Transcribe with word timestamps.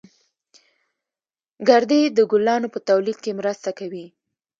گردې 1.67 2.01
د 2.17 2.19
ګلانو 2.31 2.67
په 2.73 2.79
تولید 2.87 3.17
کې 3.23 3.37
مرسته 3.39 3.69
کوي 3.79 4.05